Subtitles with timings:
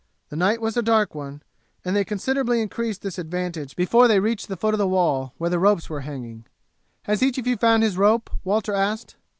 [0.29, 1.43] The night was a dark one,
[1.85, 5.51] and they considerably increased this advantage before they reach the foot of the wall, where
[5.51, 6.47] the ropes were hanging.
[7.03, 9.17] "Has each of you found his rope?" Walter asked.